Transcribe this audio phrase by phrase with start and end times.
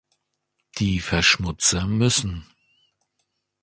[0.79, 2.47] Die Verschmutzer müssen.